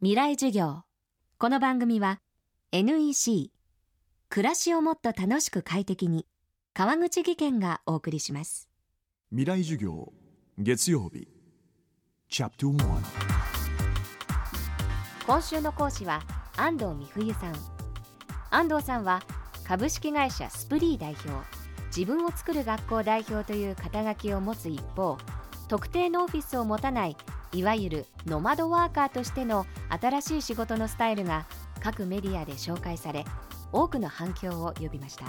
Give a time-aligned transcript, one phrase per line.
[0.00, 0.84] 未来授業。
[1.38, 2.20] この番組は
[2.70, 3.50] NEC
[4.28, 6.24] 暮らしをもっと楽しく快適に
[6.72, 8.68] 川口義賢がお送りします。
[9.30, 10.12] 未来授業
[10.56, 11.26] 月曜日。
[12.30, 13.00] チャプト1
[15.26, 16.22] 今週の講師は
[16.56, 17.56] 安藤美冬さん。
[18.50, 19.20] 安藤さんは
[19.64, 21.44] 株式会社スプリー代表。
[21.88, 25.18] 自分を作る学校代表という肩書きを持つ一方
[25.66, 27.16] 特定のオフィスを持たない
[27.52, 31.46] いわゆるノマドワーカーとしての新しい仕事のスタイルが
[31.80, 33.24] 各メディアで紹介され
[33.72, 35.26] 多くの反響を呼びました。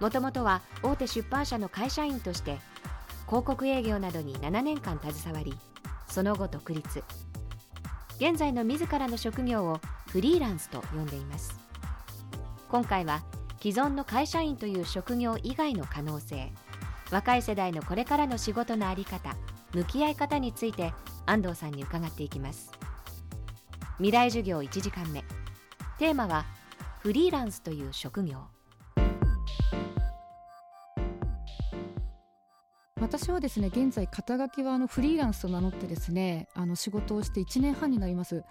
[0.00, 2.58] もともとは大手出版社の会社員として
[3.26, 5.54] 広告営業などに7年間携わり
[6.06, 7.02] その後独立。
[8.16, 11.58] 現在の自らの職業をフリーランスと呼んでいます。
[12.68, 13.22] 今回は
[13.60, 16.52] 既存の会社員という職業以外の可能性
[17.10, 19.34] 若い世代のこれからの仕事の在り方
[19.72, 20.92] 向き合い方について
[21.26, 22.72] 安藤さんに伺っていきます。
[23.96, 25.24] 未来授業1時間目。
[25.98, 26.44] テーマは
[27.00, 28.38] フリーランスという職業。
[33.00, 38.44] 私はですね現在肩書きはあのフリーランスと名乗ってですねあの仕事をして1年半になります。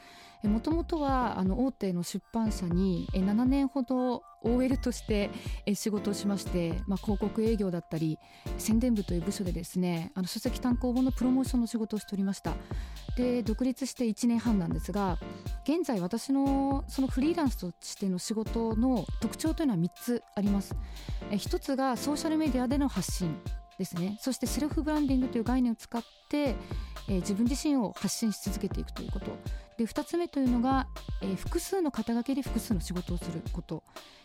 [0.43, 5.31] もともとはあの大手の出版社に7年ほど OL として
[5.73, 8.19] 仕事をしまして、まあ、広告営業だったり
[8.59, 12.53] 宣伝部という部署でですねあの書籍単行本のプロモーションの仕事をしておりました。
[13.17, 15.17] で独立して1年半なんですが
[15.63, 20.75] 現在私のそのフリーランスとしての仕事の特徴というのは3つあります。
[21.31, 23.35] え1つがソーシャルメディアでの発信。
[23.77, 24.17] ですね。
[24.19, 26.55] そしてセルフブランディングという概念を使って、
[27.07, 29.37] えー、自分自身を発信し続けていくということ。
[29.77, 30.87] で2つ目というのが、
[31.21, 33.83] えー、複数の肩書きで複数の仕事をすること。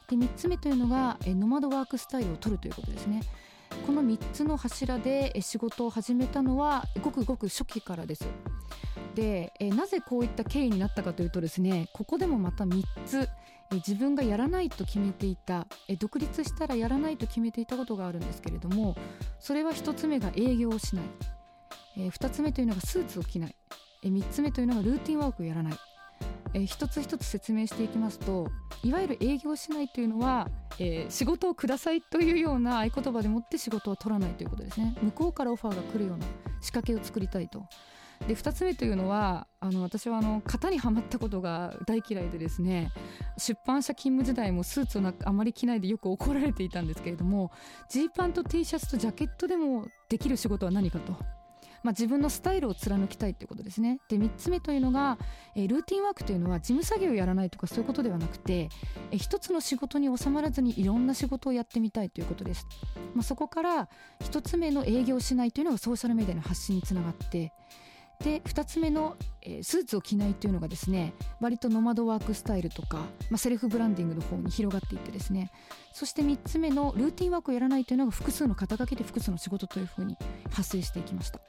[0.09, 3.21] で3つ目というのが、えー、ノマドワークスタイルを取るということですね。
[3.87, 8.27] この3つの柱で仕事を始めたのはごくごく初期からです。
[9.15, 13.29] で、えなぜこういった経緯になったかというとですねここでもまた3つ
[13.71, 18.97] え自分がやらないと決めていたえ独立したらやらないと決めていたことがあるんですけれども
[19.41, 21.05] それは1つ目が営業をしない、
[21.97, 23.57] え2つ目というのがスーツを着ない、
[24.03, 25.75] え3つ目というのがルーティンワークをやらない、
[26.55, 28.49] え一つ一つ説明していきますと
[28.85, 30.49] いわゆる営業しないというのは、
[30.79, 34.97] えー、仕事をくださいというような合言葉でもって仕事を取らないということですね。
[35.03, 36.27] 向こうからオファーが来るような
[36.61, 37.67] 仕掛けを作りたいと。
[38.29, 42.93] で2つ目というのはあの私はあの型にはまったことが大嫌いでですね
[43.37, 47.51] 出版社勤務時代もスーツをあまり着ないでよく怒られていたんですけれども
[47.89, 51.17] ジーパンと T シャツとジャケットでもできる仕事は何かと。
[51.83, 53.99] まあ、自分のスタイルを貫きたいということですね。
[54.09, 55.19] で3つ目というのが、
[55.57, 58.69] えー、ルーティンワークというのは事務作業をやらないとかそういうことではなくて、
[59.11, 62.67] えー、一つの仕事に収まらずにいろんな仕事をやってみたいということです。
[63.15, 63.89] まあ、そこから
[64.21, 67.53] 1つ目の営業しないというのがソーシャルメディアの発信につながって
[68.23, 72.99] で2つ目の、えー、スーツを着ないというのがですね割とノマドワークスタイルとか、
[73.31, 75.51] まあ、セルフブランディングの方に広がっていってですね。
[75.93, 80.17] そして3つ目のルーティンワークをやらないというのが複数の肩書きで複数の仕事というふうに
[80.51, 81.41] 発生していきました。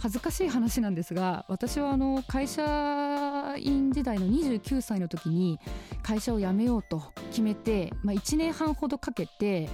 [0.00, 5.58] 恥ずかしい話なんですが私はあの会社員時代の29歳の時に
[6.04, 9.68] 会社を辞めようと決めて、まあ、1年半ほどかけて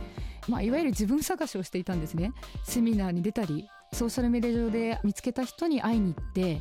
[0.49, 2.33] まあ、いわゆる自分探しをしていたんですね。
[2.65, 6.61] セミナーに出たりソーシャルメディア上で見つけた人に会いに行って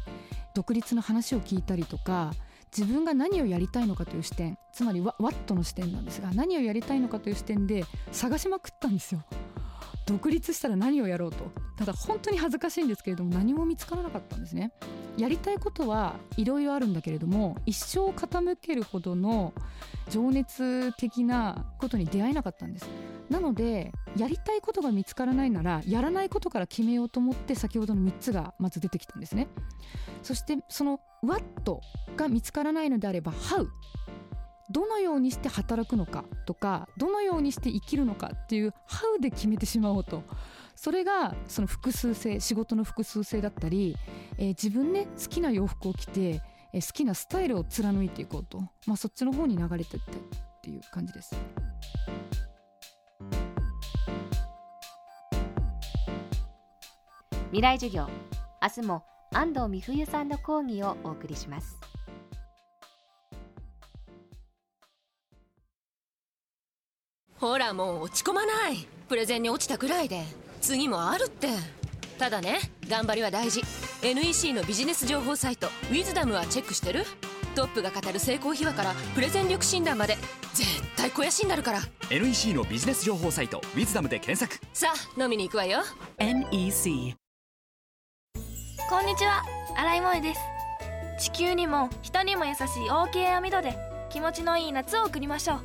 [0.54, 2.32] 独立の話を聞いたりとか
[2.76, 9.24] 自分が何をやりたいのかという視点つまりワットの視点なんですが何をやりたいのかという視点で探しまくったんですよ。
[10.06, 11.50] 独立したら何をやろうと。
[11.78, 14.72] ただ本当に恥ずかしいんですけれども何も見つからなかったんですね。
[15.18, 19.54] やりたいことはいろいろあるんだけれども一生傾けるほどの
[20.10, 22.88] 情熱的なことに出会えなかったんです。
[23.34, 29.48] なのでやりたいことが見つからないならやらないことから決めようと思って先ほどの3つがまず出てきたんですね。
[30.22, 31.44] そしてその「what」
[32.16, 33.66] が見つからないのであれば「how」
[34.70, 40.24] どのようにして働くのかとかどのようにして生きるのかっていう「how」で決めてしまおうと。
[40.76, 43.96] それがその複数性仕事の複数性だったり、
[44.38, 46.42] えー、自分ね好きな洋服を着て、
[46.74, 50.16] えー、好きなスタイルを貫いていこうと、まあ、そっちの方に流れていったっ
[50.62, 51.36] ていう感じです。
[57.54, 58.08] 未来授業。
[58.64, 61.78] 明日も安藤美冬さんの講義をお送りします。
[67.36, 68.88] ほらもう落ち込まない。
[69.08, 70.24] プレゼンに落ちたくらいで。
[70.62, 71.50] 次もあるって。
[72.18, 72.58] ただね
[72.90, 73.62] 頑張りは大事。
[74.02, 77.06] NEC のビジネス情報サイト「ウィズダムはチェックしてる？
[77.54, 80.18] トップが語る成功秘話からプレゼン力診断まで。
[80.56, 81.82] 絶対肥やしになるから。
[82.10, 84.60] NEC のビジネス情報サイト「ウィズダムで検索。
[84.74, 85.84] さあ飲みに行くわよ。
[86.18, 87.16] NEC
[88.94, 89.42] こんにちは。
[89.76, 90.42] 新井萌です。
[91.18, 93.76] 地球にも人にも優しい OK 網戸で
[94.12, 95.62] 気持ちのいい夏を送りましょう。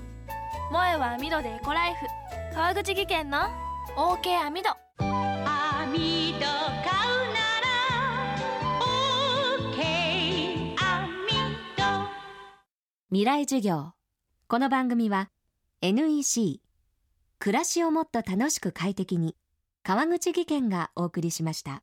[0.71, 2.07] 萌えは網戸でエコライフ。
[2.55, 3.41] 川口技研の
[3.99, 6.49] OK 網戸網戸買う
[7.29, 7.69] なら
[9.59, 11.29] OK 網
[11.77, 11.83] 戸
[13.11, 13.93] 未来授業。
[14.49, 15.29] この番組は
[15.83, 16.63] NEC
[17.39, 19.37] 暮らしをもっと楽しく快適に
[19.83, 21.83] 川口技研がお送りしました